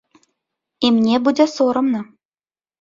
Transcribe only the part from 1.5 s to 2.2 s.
сорамна.